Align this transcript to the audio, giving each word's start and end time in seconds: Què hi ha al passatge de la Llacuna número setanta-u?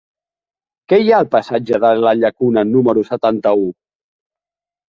Què 0.93 0.97
hi 1.03 1.11
ha 1.15 1.19
al 1.23 1.29
passatge 1.35 1.81
de 1.83 1.91
la 2.05 2.13
Llacuna 2.21 2.65
número 2.73 3.07
setanta-u? 3.11 3.69